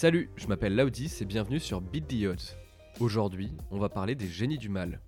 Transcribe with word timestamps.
Salut, 0.00 0.30
je 0.34 0.46
m'appelle 0.46 0.74
Laudis 0.74 1.18
et 1.20 1.26
bienvenue 1.26 1.60
sur 1.60 1.82
Beat 1.82 2.08
the 2.08 2.24
Odds. 2.24 2.56
Aujourd'hui, 3.00 3.52
on 3.70 3.78
va 3.78 3.90
parler 3.90 4.14
des 4.14 4.28
génies 4.28 4.56
du 4.56 4.70
mal. 4.70 5.02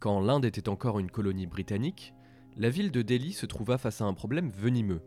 Quand 0.00 0.18
l'Inde 0.18 0.44
était 0.44 0.68
encore 0.68 0.98
une 0.98 1.08
colonie 1.08 1.46
britannique, 1.46 2.14
la 2.56 2.68
ville 2.68 2.90
de 2.90 3.02
Delhi 3.02 3.32
se 3.32 3.46
trouva 3.46 3.78
face 3.78 4.00
à 4.00 4.06
un 4.06 4.12
problème 4.12 4.50
venimeux. 4.50 5.02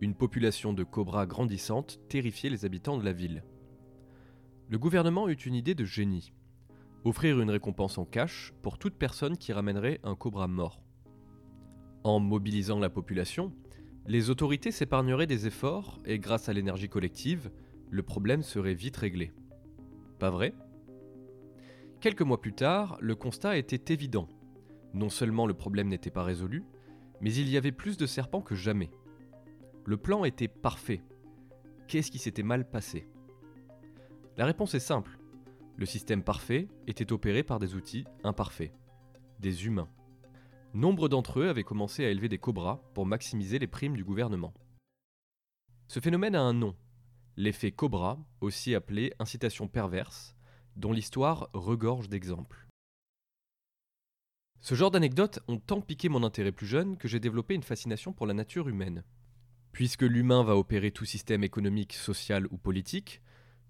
Une 0.00 0.14
population 0.14 0.72
de 0.72 0.82
cobras 0.82 1.26
grandissante 1.26 2.00
terrifiait 2.08 2.48
les 2.48 2.64
habitants 2.64 2.96
de 2.96 3.04
la 3.04 3.12
ville. 3.12 3.44
Le 4.70 4.78
gouvernement 4.78 5.28
eut 5.28 5.34
une 5.34 5.54
idée 5.54 5.74
de 5.74 5.84
génie. 5.84 6.32
Offrir 7.04 7.38
une 7.38 7.50
récompense 7.50 7.98
en 7.98 8.06
cash 8.06 8.54
pour 8.62 8.78
toute 8.78 8.96
personne 8.96 9.36
qui 9.36 9.52
ramènerait 9.52 10.00
un 10.04 10.14
cobra 10.14 10.48
mort. 10.48 10.80
En 12.02 12.18
mobilisant 12.18 12.78
la 12.78 12.88
population, 12.88 13.52
les 14.06 14.30
autorités 14.30 14.70
s'épargneraient 14.70 15.26
des 15.26 15.46
efforts 15.46 15.98
et 16.04 16.18
grâce 16.18 16.48
à 16.48 16.52
l'énergie 16.52 16.88
collective, 16.88 17.50
le 17.90 18.02
problème 18.02 18.42
serait 18.42 18.74
vite 18.74 18.96
réglé. 18.96 19.32
Pas 20.18 20.30
vrai? 20.30 20.54
Quelques 22.00 22.22
mois 22.22 22.40
plus 22.40 22.52
tard, 22.52 22.96
le 23.00 23.14
constat 23.14 23.56
était 23.56 23.92
évident. 23.92 24.28
Non 24.94 25.08
seulement 25.08 25.46
le 25.46 25.54
problème 25.54 25.88
n'était 25.88 26.10
pas 26.10 26.22
résolu, 26.22 26.64
mais 27.20 27.32
il 27.34 27.48
y 27.48 27.56
avait 27.56 27.72
plus 27.72 27.96
de 27.96 28.06
serpents 28.06 28.40
que 28.40 28.54
jamais. 28.54 28.90
Le 29.84 29.96
plan 29.96 30.24
était 30.24 30.48
parfait. 30.48 31.02
Qu'est-ce 31.86 32.10
qui 32.10 32.18
s'était 32.18 32.42
mal 32.42 32.68
passé? 32.68 33.08
La 34.36 34.44
réponse 34.44 34.74
est 34.74 34.80
simple. 34.80 35.18
Le 35.76 35.86
système 35.86 36.22
parfait 36.22 36.68
était 36.86 37.12
opéré 37.12 37.42
par 37.42 37.58
des 37.58 37.74
outils 37.74 38.04
imparfaits, 38.24 38.72
des 39.40 39.66
humains. 39.66 39.88
Nombre 40.74 41.08
d'entre 41.08 41.40
eux 41.40 41.48
avaient 41.48 41.64
commencé 41.64 42.04
à 42.04 42.10
élever 42.10 42.28
des 42.28 42.38
cobras 42.38 42.80
pour 42.94 43.06
maximiser 43.06 43.58
les 43.58 43.66
primes 43.66 43.96
du 43.96 44.04
gouvernement. 44.04 44.52
Ce 45.88 45.98
phénomène 45.98 46.34
a 46.34 46.42
un 46.42 46.52
nom, 46.52 46.76
l'effet 47.38 47.72
cobra, 47.72 48.18
aussi 48.40 48.74
appelé 48.74 49.14
incitation 49.18 49.68
perverse, 49.68 50.36
dont 50.76 50.92
l'histoire 50.92 51.48
regorge 51.54 52.08
d'exemples. 52.08 52.66
Ce 54.60 54.74
genre 54.74 54.90
d'anecdotes 54.90 55.38
ont 55.48 55.58
tant 55.58 55.80
piqué 55.80 56.08
mon 56.08 56.22
intérêt 56.22 56.52
plus 56.52 56.66
jeune 56.66 56.98
que 56.98 57.08
j'ai 57.08 57.20
développé 57.20 57.54
une 57.54 57.62
fascination 57.62 58.12
pour 58.12 58.26
la 58.26 58.34
nature 58.34 58.68
humaine. 58.68 59.04
Puisque 59.72 60.02
l'humain 60.02 60.42
va 60.42 60.56
opérer 60.56 60.90
tout 60.90 61.04
système 61.04 61.44
économique, 61.44 61.94
social 61.94 62.46
ou 62.50 62.58
politique, 62.58 63.22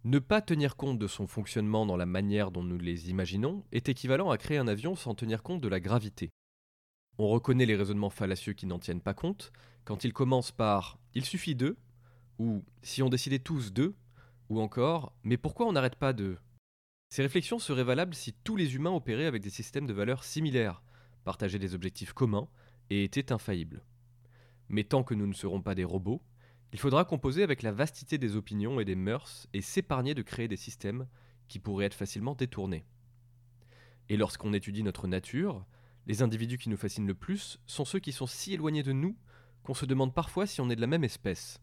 ne 0.05 0.19
pas 0.19 0.41
tenir 0.41 0.77
compte 0.77 0.99
de 0.99 1.07
son 1.07 1.27
fonctionnement 1.27 1.85
dans 1.85 1.97
la 1.97 2.07
manière 2.07 2.51
dont 2.51 2.65
nous 2.65 2.79
les 2.79 3.11
imaginons 3.11 3.65
est 3.71 3.89
équivalent 3.89 4.31
à 4.31 4.39
créer 4.39 4.59
un 4.59 4.69
avion 4.69 4.97
sans 4.97 5.15
tenir 5.15 5.43
compte 5.43 5.61
de 5.61 5.69
la 5.69 5.81
gravité. 5.81 6.31
On 7.19 7.29
reconnaît 7.29 7.67
les 7.67 7.75
raisonnements 7.75 8.11
fallacieux 8.11 8.53
qui 8.53 8.67
n'en 8.67 8.79
tiennent 8.79 9.01
pas 9.01 9.15
compte 9.15 9.53
quand 9.85 10.05
ils 10.05 10.13
commencent 10.13 10.53
par 10.53 10.99
il 11.15 11.25
suffit 11.25 11.57
de, 11.57 11.77
ou 12.39 12.65
si 12.83 13.03
on 13.03 13.09
décidait 13.09 13.41
tous 13.41 13.73
de, 13.73 13.97
ou 14.49 14.61
encore 14.61 15.13
mais 15.25 15.37
pourquoi 15.37 15.67
on 15.67 15.73
n'arrête 15.73 15.97
pas 15.97 16.13
de 16.13 16.39
Ces 17.11 17.23
réflexions 17.23 17.59
seraient 17.59 17.83
valables 17.83 18.15
si 18.15 18.33
tous 18.33 18.55
les 18.55 18.77
humains 18.77 18.93
opéraient 18.93 19.27
avec 19.27 19.43
des 19.43 19.51
systèmes 19.51 19.87
de 19.87 19.93
valeurs 19.93 20.23
similaires, 20.23 20.83
partageaient 21.25 21.59
des 21.59 21.75
objectifs 21.75 22.13
communs 22.13 22.49
et 22.89 23.03
étaient 23.03 23.33
infaillibles. 23.33 23.83
Mais 24.69 24.85
tant 24.85 25.03
que 25.03 25.15
nous 25.15 25.27
ne 25.27 25.35
serons 25.35 25.61
pas 25.61 25.75
des 25.75 25.85
robots, 25.85 26.23
il 26.73 26.79
faudra 26.79 27.05
composer 27.05 27.43
avec 27.43 27.63
la 27.63 27.73
vastité 27.73 28.19
des 28.19 28.37
opinions 28.37 28.79
et 28.79 28.85
des 28.85 28.95
mœurs 28.95 29.49
et 29.55 29.63
s'épargner 29.63 30.15
de 30.15 30.23
créer 30.23 30.47
des 30.47 30.57
systèmes 30.57 31.09
qui 31.49 31.59
pourraient 31.59 31.87
être 31.87 31.95
facilement 31.95 32.35
détournés. 32.35 32.85
Et 34.09 34.17
lorsqu'on 34.17 34.53
étudie 34.53 34.83
notre 34.83 35.09
nature, 35.09 35.67
les 36.09 36.23
individus 36.23 36.57
qui 36.57 36.71
nous 36.71 36.77
fascinent 36.77 37.07
le 37.07 37.15
plus 37.15 37.61
sont 37.67 37.85
ceux 37.85 37.99
qui 38.01 38.13
sont 38.13 38.27
si 38.27 38.55
éloignés 38.55 38.83
de 38.83 38.93
nous 38.93 39.17
qu'on 39.63 39.75
se 39.75 39.85
demande 39.85 40.15
parfois 40.15 40.47
si 40.47 40.63
on 40.63 40.71
est 40.71 40.77
de 40.77 40.81
la 40.81 40.87
même 40.87 41.05
espèce. 41.05 41.61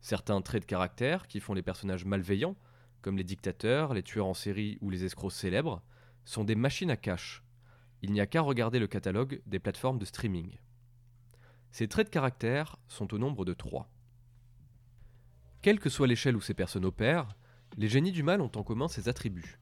Certains 0.00 0.40
traits 0.40 0.62
de 0.62 0.66
caractère 0.66 1.26
qui 1.26 1.40
font 1.40 1.54
les 1.54 1.62
personnages 1.62 2.04
malveillants, 2.04 2.56
comme 3.02 3.18
les 3.18 3.24
dictateurs, 3.24 3.94
les 3.94 4.04
tueurs 4.04 4.26
en 4.26 4.34
série 4.34 4.78
ou 4.80 4.90
les 4.90 5.04
escrocs 5.04 5.32
célèbres, 5.32 5.82
sont 6.24 6.44
des 6.44 6.54
machines 6.54 6.90
à 6.90 6.96
cash. 6.96 7.42
Il 8.00 8.12
n'y 8.12 8.20
a 8.20 8.26
qu'à 8.26 8.42
regarder 8.42 8.78
le 8.78 8.86
catalogue 8.86 9.42
des 9.46 9.58
plateformes 9.58 9.98
de 9.98 10.04
streaming. 10.04 10.58
Ces 11.72 11.88
traits 11.88 12.06
de 12.06 12.12
caractère 12.12 12.76
sont 12.86 13.12
au 13.12 13.18
nombre 13.18 13.44
de 13.44 13.54
trois. 13.54 13.90
Quelle 15.62 15.80
que 15.80 15.90
soit 15.90 16.06
l'échelle 16.06 16.36
où 16.36 16.40
ces 16.40 16.54
personnes 16.54 16.84
opèrent, 16.84 17.36
les 17.76 17.88
génies 17.88 18.12
du 18.12 18.22
mal 18.22 18.40
ont 18.40 18.52
en 18.54 18.62
commun 18.62 18.86
ces 18.86 19.08
attributs. 19.08 19.58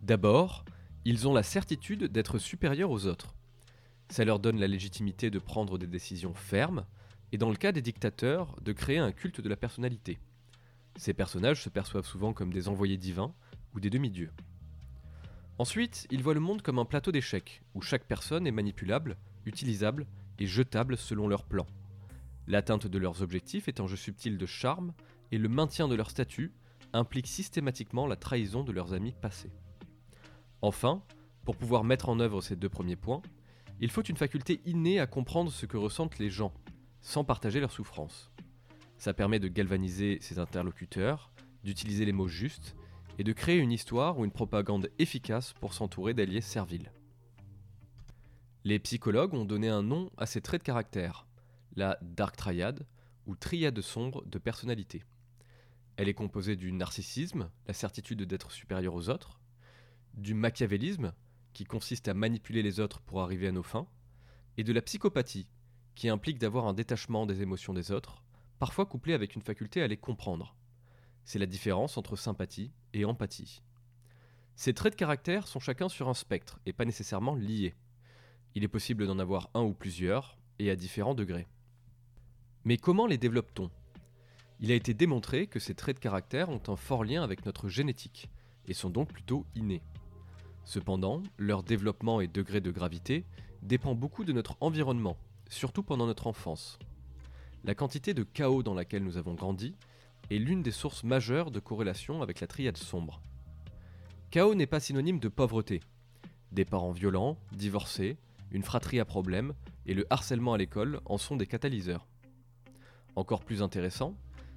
D'abord, 0.00 0.64
ils 1.04 1.26
ont 1.26 1.32
la 1.32 1.42
certitude 1.42 2.04
d'être 2.04 2.38
supérieurs 2.38 2.90
aux 2.90 3.06
autres. 3.06 3.34
Ça 4.10 4.24
leur 4.24 4.38
donne 4.38 4.58
la 4.58 4.66
légitimité 4.66 5.30
de 5.30 5.38
prendre 5.38 5.78
des 5.78 5.86
décisions 5.86 6.34
fermes, 6.34 6.84
et 7.32 7.38
dans 7.38 7.50
le 7.50 7.56
cas 7.56 7.72
des 7.72 7.82
dictateurs, 7.82 8.56
de 8.60 8.72
créer 8.72 8.98
un 8.98 9.12
culte 9.12 9.40
de 9.40 9.48
la 9.48 9.56
personnalité. 9.56 10.18
Ces 10.96 11.14
personnages 11.14 11.62
se 11.62 11.68
perçoivent 11.68 12.06
souvent 12.06 12.32
comme 12.32 12.52
des 12.52 12.68
envoyés 12.68 12.96
divins 12.96 13.32
ou 13.74 13.80
des 13.80 13.90
demi-dieux. 13.90 14.32
Ensuite, 15.58 16.06
ils 16.10 16.22
voient 16.22 16.34
le 16.34 16.40
monde 16.40 16.62
comme 16.62 16.78
un 16.78 16.84
plateau 16.84 17.12
d'échecs, 17.12 17.62
où 17.74 17.82
chaque 17.82 18.04
personne 18.04 18.46
est 18.46 18.52
manipulable, 18.52 19.16
utilisable 19.46 20.06
et 20.38 20.46
jetable 20.46 20.96
selon 20.96 21.28
leur 21.28 21.44
plan. 21.44 21.66
L'atteinte 22.46 22.86
de 22.86 22.98
leurs 22.98 23.22
objectifs 23.22 23.68
est 23.68 23.80
un 23.80 23.86
jeu 23.86 23.96
subtil 23.96 24.38
de 24.38 24.46
charme, 24.46 24.92
et 25.30 25.38
le 25.38 25.48
maintien 25.48 25.86
de 25.86 25.94
leur 25.94 26.10
statut 26.10 26.52
implique 26.92 27.28
systématiquement 27.28 28.06
la 28.06 28.16
trahison 28.16 28.64
de 28.64 28.72
leurs 28.72 28.92
amis 28.92 29.14
passés. 29.20 29.52
Enfin, 30.62 31.02
pour 31.44 31.56
pouvoir 31.56 31.84
mettre 31.84 32.08
en 32.08 32.20
œuvre 32.20 32.40
ces 32.40 32.56
deux 32.56 32.68
premiers 32.68 32.96
points, 32.96 33.22
il 33.80 33.90
faut 33.90 34.02
une 34.02 34.16
faculté 34.16 34.60
innée 34.66 35.00
à 35.00 35.06
comprendre 35.06 35.50
ce 35.50 35.64
que 35.64 35.78
ressentent 35.78 36.18
les 36.18 36.30
gens, 36.30 36.52
sans 37.00 37.24
partager 37.24 37.60
leurs 37.60 37.72
souffrances. 37.72 38.30
Ça 38.98 39.14
permet 39.14 39.38
de 39.38 39.48
galvaniser 39.48 40.18
ses 40.20 40.38
interlocuteurs, 40.38 41.32
d'utiliser 41.64 42.04
les 42.04 42.12
mots 42.12 42.28
justes 42.28 42.76
et 43.18 43.24
de 43.24 43.32
créer 43.32 43.58
une 43.58 43.72
histoire 43.72 44.18
ou 44.18 44.24
une 44.24 44.32
propagande 44.32 44.90
efficace 44.98 45.54
pour 45.54 45.72
s'entourer 45.72 46.12
d'alliés 46.12 46.42
serviles. 46.42 46.92
Les 48.64 48.78
psychologues 48.78 49.32
ont 49.32 49.46
donné 49.46 49.70
un 49.70 49.82
nom 49.82 50.10
à 50.18 50.26
ces 50.26 50.42
traits 50.42 50.60
de 50.60 50.66
caractère, 50.66 51.26
la 51.74 51.98
Dark 52.02 52.36
Triad 52.36 52.86
ou 53.26 53.34
triade 53.34 53.80
sombre 53.80 54.22
de 54.26 54.38
personnalité. 54.38 55.02
Elle 55.96 56.08
est 56.08 56.14
composée 56.14 56.56
du 56.56 56.72
narcissisme, 56.72 57.50
la 57.66 57.72
certitude 57.72 58.22
d'être 58.22 58.50
supérieur 58.50 58.94
aux 58.94 59.08
autres, 59.08 59.39
du 60.14 60.34
machiavélisme, 60.34 61.12
qui 61.52 61.64
consiste 61.64 62.08
à 62.08 62.14
manipuler 62.14 62.62
les 62.62 62.80
autres 62.80 63.00
pour 63.00 63.20
arriver 63.20 63.48
à 63.48 63.52
nos 63.52 63.62
fins, 63.62 63.88
et 64.56 64.64
de 64.64 64.72
la 64.72 64.82
psychopathie, 64.82 65.48
qui 65.94 66.08
implique 66.08 66.38
d'avoir 66.38 66.66
un 66.66 66.74
détachement 66.74 67.26
des 67.26 67.42
émotions 67.42 67.74
des 67.74 67.92
autres, 67.92 68.22
parfois 68.58 68.86
couplé 68.86 69.14
avec 69.14 69.34
une 69.34 69.42
faculté 69.42 69.82
à 69.82 69.86
les 69.86 69.96
comprendre. 69.96 70.54
C'est 71.24 71.38
la 71.38 71.46
différence 71.46 71.96
entre 71.96 72.16
sympathie 72.16 72.72
et 72.92 73.04
empathie. 73.04 73.62
Ces 74.56 74.74
traits 74.74 74.94
de 74.94 74.98
caractère 74.98 75.48
sont 75.48 75.60
chacun 75.60 75.88
sur 75.88 76.08
un 76.08 76.14
spectre 76.14 76.60
et 76.66 76.72
pas 76.72 76.84
nécessairement 76.84 77.34
liés. 77.34 77.74
Il 78.54 78.64
est 78.64 78.68
possible 78.68 79.06
d'en 79.06 79.18
avoir 79.18 79.50
un 79.54 79.62
ou 79.62 79.72
plusieurs, 79.72 80.38
et 80.58 80.70
à 80.70 80.76
différents 80.76 81.14
degrés. 81.14 81.48
Mais 82.64 82.76
comment 82.76 83.06
les 83.06 83.16
développe-t-on? 83.16 83.70
Il 84.60 84.70
a 84.70 84.74
été 84.74 84.92
démontré 84.92 85.46
que 85.46 85.58
ces 85.58 85.74
traits 85.74 85.96
de 85.96 86.00
caractère 86.00 86.50
ont 86.50 86.62
un 86.68 86.76
fort 86.76 87.04
lien 87.04 87.22
avec 87.22 87.46
notre 87.46 87.68
génétique, 87.68 88.28
et 88.66 88.74
sont 88.74 88.90
donc 88.90 89.12
plutôt 89.12 89.46
innés. 89.54 89.82
Cependant, 90.64 91.22
leur 91.38 91.62
développement 91.62 92.20
et 92.20 92.28
degré 92.28 92.60
de 92.60 92.70
gravité 92.70 93.24
dépend 93.62 93.94
beaucoup 93.94 94.24
de 94.24 94.32
notre 94.32 94.56
environnement, 94.60 95.16
surtout 95.48 95.82
pendant 95.82 96.06
notre 96.06 96.26
enfance. 96.26 96.78
La 97.64 97.74
quantité 97.74 98.14
de 98.14 98.22
chaos 98.22 98.62
dans 98.62 98.74
laquelle 98.74 99.04
nous 99.04 99.16
avons 99.16 99.34
grandi 99.34 99.74
est 100.30 100.38
l'une 100.38 100.62
des 100.62 100.70
sources 100.70 101.04
majeures 101.04 101.50
de 101.50 101.60
corrélation 101.60 102.22
avec 102.22 102.40
la 102.40 102.46
triade 102.46 102.76
sombre. 102.76 103.20
Chaos 104.30 104.54
n'est 104.54 104.66
pas 104.66 104.80
synonyme 104.80 105.18
de 105.18 105.28
pauvreté. 105.28 105.80
Des 106.52 106.64
parents 106.64 106.92
violents, 106.92 107.36
divorcés, 107.52 108.16
une 108.50 108.62
fratrie 108.62 109.00
à 109.00 109.04
problème 109.04 109.54
et 109.86 109.94
le 109.94 110.06
harcèlement 110.10 110.54
à 110.54 110.58
l'école 110.58 111.00
en 111.04 111.18
sont 111.18 111.36
des 111.36 111.46
catalyseurs. 111.46 112.06
Encore 113.16 113.44
plus 113.44 113.62
intéressant, 113.62 114.14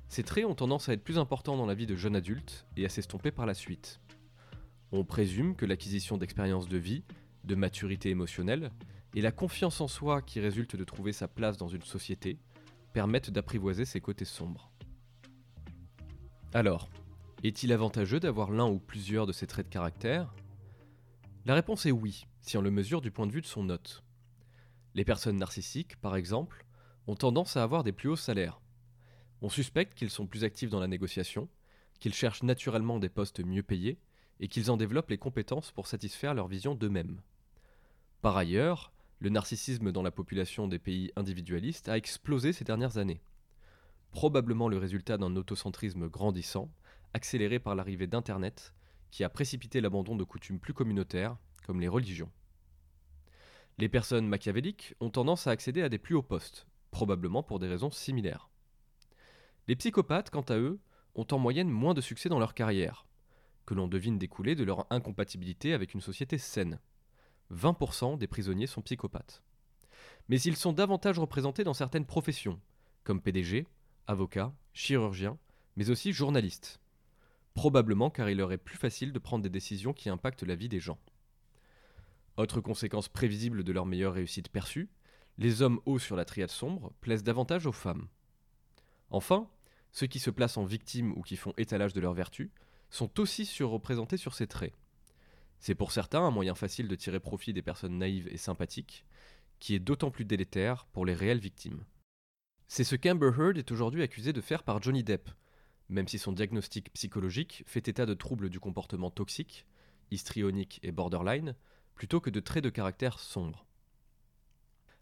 ces 0.08 0.24
traits 0.24 0.46
ont 0.46 0.56
tendance 0.56 0.90
à 0.90 0.94
être 0.94 1.04
plus 1.04 1.18
importants 1.18 1.58
dans 1.58 1.66
la 1.66 1.74
vie 1.74 1.88
de 1.88 1.96
jeunes 1.96 2.16
adultes 2.16 2.66
et 2.78 2.86
à 2.86 2.90
s'estomper 2.90 3.32
par 3.32 3.46
la 3.46 3.54
suite. 3.54 4.00
On 4.96 5.04
présume 5.04 5.56
que 5.56 5.66
l'acquisition 5.66 6.20
d'expériences 6.20 6.68
de 6.68 6.78
vie, 6.78 7.04
de 7.46 7.56
maturité 7.56 8.12
émotionnelle 8.12 8.72
et 9.16 9.22
la 9.22 9.32
confiance 9.32 9.82
en 9.82 9.88
soi 9.88 10.22
qui 10.22 10.40
résulte 10.40 10.76
de 10.76 10.84
trouver 10.84 11.12
sa 11.12 11.28
place 11.28 11.58
dans 11.58 11.68
une 11.68 11.82
société 11.82 12.38
permettent 12.94 13.32
d'apprivoiser 13.32 13.86
ses 13.86 14.02
côtés 14.02 14.24
sombres. 14.24 14.72
Alors, 16.54 16.90
est-il 17.42 17.74
avantageux 17.74 18.20
d'avoir 18.20 18.52
l'un 18.52 18.68
ou 18.68 18.78
plusieurs 18.78 19.26
de 19.26 19.34
ces 19.34 19.48
traits 19.48 19.66
de 19.66 19.74
caractère? 19.74 20.32
La 21.46 21.56
réponse 21.56 21.88
est 21.88 21.92
oui, 21.92 22.28
si 22.42 22.56
on 22.58 22.62
le 22.62 22.70
mesure 22.70 23.02
du 23.02 23.10
point 23.10 23.26
de 23.26 23.32
vue 23.32 23.42
de 23.42 23.48
son 23.48 23.64
note. 23.64 24.04
Les 24.94 25.04
personnes 25.04 25.38
narcissiques, 25.38 25.96
par 25.96 26.16
exemple, 26.16 26.68
ont 27.08 27.16
tendance 27.16 27.58
à 27.58 27.64
avoir 27.64 27.84
des 27.84 27.94
plus 27.94 28.10
hauts 28.10 28.16
salaires, 28.16 28.62
on 29.42 29.50
suspecte 29.50 29.98
qu'ils 29.98 30.12
sont 30.12 30.28
plus 30.28 30.44
actifs 30.44 30.70
dans 30.70 30.80
la 30.80 30.88
négociation, 30.88 31.50
qu'ils 32.00 32.14
cherchent 32.14 32.44
naturellement 32.44 33.00
des 33.00 33.10
postes 33.10 33.44
mieux 33.44 33.64
payés 33.64 33.98
et 34.44 34.50
qu'ils 34.50 34.70
en 34.70 34.76
développent 34.76 35.10
les 35.10 35.18
compétences 35.18 35.72
pour 35.72 35.88
satisfaire 35.88 36.34
leur 36.34 36.50
vision 36.50 36.76
d'eux-mêmes. 36.76 37.22
Par 38.22 38.36
ailleurs, 38.36 38.92
le 39.20 39.30
narcissisme 39.30 39.94
dans 39.94 40.04
la 40.04 40.12
population 40.12 40.68
des 40.68 40.80
pays 40.80 41.14
individualistes 41.16 41.88
a 41.88 41.96
explosé 41.96 42.52
ces 42.52 42.66
dernières 42.66 42.98
années. 42.98 43.22
probablement 44.12 44.68
le 44.68 44.78
résultat 44.78 45.18
d'un 45.18 45.38
autocentrisme 45.38 46.10
grandissant, 46.10 46.70
accéléré 47.14 47.58
par 47.58 47.74
l'arrivée 47.74 48.06
d'Internet, 48.06 48.74
qui 49.12 49.24
a 49.24 49.30
précipité 49.30 49.80
l'abandon 49.80 50.18
de 50.18 50.26
coutumes 50.26 50.60
plus 50.60 50.74
communautaires, 50.74 51.38
comme 51.66 51.80
les 51.80 51.88
religions. 51.88 52.30
Les 53.78 53.88
personnes 53.88 54.28
machiavéliques 54.28 54.94
ont 55.00 55.10
tendance 55.10 55.48
à 55.48 55.52
accéder 55.52 55.82
à 55.82 55.90
des 55.90 56.00
plus 56.00 56.16
hauts 56.16 56.22
postes, 56.22 56.68
probablement 56.92 57.44
pour 57.44 57.60
des 57.60 57.70
raisons 57.70 57.92
similaires. 57.92 58.50
Les 59.70 59.78
psychopathes, 59.78 60.30
quant 60.30 60.42
à 60.42 60.58
eux, 60.58 60.80
ont 61.16 61.28
en 61.32 61.40
moyenne 61.40 61.70
moins 61.70 61.94
de 61.94 62.02
succès 62.02 62.28
dans 62.28 62.40
leur 62.40 62.54
carrière, 62.54 63.08
que 63.66 63.74
l'on 63.74 63.88
devine 63.88 64.18
découler 64.18 64.56
de 64.56 64.64
leur 64.64 64.86
incompatibilité 64.90 65.74
avec 65.74 65.94
une 65.94 66.02
société 66.02 66.38
saine. 66.38 66.80
20% 67.52 68.18
des 68.18 68.28
prisonniers 68.28 68.68
sont 68.68 68.82
psychopathes. 68.82 69.44
Mais 70.30 70.42
ils 70.42 70.56
sont 70.56 70.74
davantage 70.74 71.20
représentés 71.20 71.64
dans 71.64 71.74
certaines 71.74 72.06
professions, 72.06 72.60
comme 73.04 73.22
PDG, 73.22 73.68
avocat, 74.08 74.54
chirurgien, 74.74 75.38
mais 75.76 75.90
aussi 75.90 76.14
journaliste. 76.14 76.80
Probablement 77.54 78.10
car 78.10 78.30
il 78.30 78.38
leur 78.38 78.52
est 78.52 78.58
plus 78.58 78.78
facile 78.78 79.14
de 79.14 79.20
prendre 79.20 79.44
des 79.44 79.50
décisions 79.50 79.94
qui 79.94 80.10
impactent 80.10 80.44
la 80.44 80.56
vie 80.56 80.70
des 80.70 80.80
gens. 80.80 81.00
Autre 82.38 82.62
conséquence 82.62 83.10
prévisible 83.10 83.64
de 83.64 83.72
leur 83.72 83.86
meilleure 83.86 84.14
réussite 84.14 84.50
perçue, 84.50 84.90
les 85.38 85.62
hommes 85.62 85.80
hauts 85.86 86.00
sur 86.00 86.16
la 86.16 86.26
triade 86.26 86.50
sombre 86.50 86.94
plaisent 87.02 87.24
davantage 87.24 87.66
aux 87.66 87.72
femmes. 87.72 88.08
Enfin, 89.10 89.48
ceux 89.92 90.08
qui 90.08 90.20
se 90.20 90.32
placent 90.32 90.58
en 90.58 90.66
victimes 90.66 91.14
ou 91.16 91.22
qui 91.22 91.36
font 91.36 91.54
étalage 91.58 91.94
de 91.94 92.02
leurs 92.02 92.14
vertus 92.14 92.50
sont 92.94 93.20
aussi 93.20 93.48
surreprésentés 93.48 94.18
sur 94.18 94.36
ces 94.36 94.46
traits. 94.46 94.76
C'est 95.60 95.74
pour 95.74 95.92
certains 95.92 96.22
un 96.22 96.30
moyen 96.30 96.54
facile 96.54 96.88
de 96.88 96.96
tirer 96.96 97.20
profit 97.20 97.52
des 97.52 97.64
personnes 97.64 97.98
naïves 97.98 98.28
et 98.32 98.38
sympathiques, 98.38 99.04
qui 99.60 99.74
est 99.74 99.80
d'autant 99.80 100.12
plus 100.12 100.26
délétère 100.26 100.86
pour 100.94 101.04
les 101.04 101.16
réelles 101.16 101.40
victimes. 101.40 101.86
C'est 102.68 102.84
ce 102.84 102.96
qu'Amber 102.96 103.32
Heard 103.36 103.58
est 103.58 103.72
aujourd'hui 103.72 104.04
accusé 104.04 104.32
de 104.32 104.42
faire 104.42 104.62
par 104.62 104.80
Johnny 104.80 105.04
Depp, 105.04 105.32
même 105.90 106.08
si 106.08 106.20
son 106.20 106.34
diagnostic 106.34 106.94
psychologique 106.94 107.64
fait 107.66 107.88
état 107.88 108.06
de 108.06 108.14
troubles 108.14 108.52
du 108.52 108.60
comportement 108.60 109.10
toxique, 109.10 109.66
histrionique 110.12 110.80
et 110.84 110.92
borderline, 110.92 111.56
plutôt 111.96 112.22
que 112.22 112.30
de 112.30 112.40
traits 112.40 112.64
de 112.64 112.70
caractère 112.70 113.18
sombres. 113.18 113.66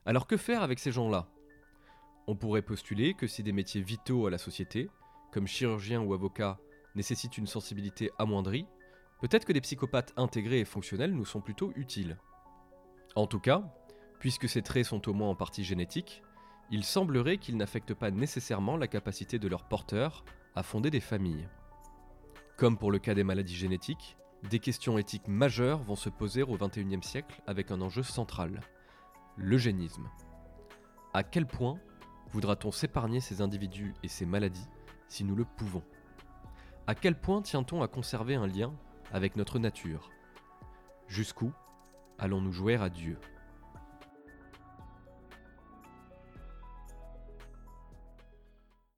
Alors 0.05 0.27
que 0.27 0.37
faire 0.37 0.63
avec 0.63 0.79
ces 0.79 0.93
gens-là? 0.93 1.29
On 2.27 2.37
pourrait 2.37 2.61
postuler 2.61 3.15
que 3.15 3.27
si 3.27 3.43
des 3.43 3.51
métiers 3.51 3.81
vitaux 3.81 4.27
à 4.27 4.29
la 4.29 4.37
société, 4.37 4.89
comme 5.33 5.47
chirurgien 5.47 6.01
ou 6.01 6.13
avocat, 6.13 6.57
nécessitent 6.95 7.37
une 7.37 7.47
sensibilité 7.47 8.11
amoindrie, 8.19 8.67
peut-être 9.21 9.45
que 9.45 9.53
des 9.53 9.61
psychopathes 9.61 10.13
intégrés 10.17 10.59
et 10.59 10.65
fonctionnels 10.65 11.13
nous 11.13 11.25
sont 11.25 11.41
plutôt 11.41 11.71
utiles. 11.75 12.17
En 13.15 13.27
tout 13.27 13.39
cas, 13.39 13.63
puisque 14.19 14.47
ces 14.47 14.61
traits 14.61 14.85
sont 14.85 15.09
au 15.09 15.13
moins 15.13 15.29
en 15.29 15.35
partie 15.35 15.63
génétiques, 15.63 16.21
il 16.69 16.83
semblerait 16.83 17.37
qu'ils 17.37 17.57
n'affectent 17.57 17.93
pas 17.93 18.11
nécessairement 18.11 18.77
la 18.77 18.87
capacité 18.87 19.39
de 19.39 19.47
leurs 19.47 19.67
porteurs 19.67 20.23
à 20.55 20.63
fonder 20.63 20.89
des 20.89 20.99
familles. 21.01 21.49
Comme 22.57 22.77
pour 22.77 22.91
le 22.91 22.99
cas 22.99 23.13
des 23.13 23.23
maladies 23.23 23.55
génétiques, 23.55 24.17
des 24.49 24.59
questions 24.59 24.97
éthiques 24.97 25.27
majeures 25.27 25.83
vont 25.83 25.95
se 25.95 26.09
poser 26.09 26.43
au 26.43 26.57
XXIe 26.57 27.03
siècle 27.03 27.41
avec 27.45 27.71
un 27.71 27.81
enjeu 27.81 28.03
central, 28.03 28.61
l'eugénisme. 29.37 30.09
À 31.13 31.23
quel 31.23 31.45
point 31.45 31.77
voudra-t-on 32.31 32.71
s'épargner 32.71 33.19
ces 33.19 33.41
individus 33.41 33.93
et 34.03 34.07
ces 34.07 34.25
maladies 34.25 34.67
si 35.07 35.23
nous 35.23 35.35
le 35.35 35.45
pouvons? 35.45 35.83
À 36.91 36.93
quel 36.93 37.15
point 37.15 37.41
tient-on 37.41 37.81
à 37.81 37.87
conserver 37.87 38.35
un 38.35 38.47
lien 38.47 38.73
avec 39.13 39.37
notre 39.37 39.59
nature? 39.59 40.09
Jusqu'où 41.07 41.53
allons-nous 42.19 42.51
jouer 42.51 42.75
à 42.75 42.89
Dieu? 42.89 43.17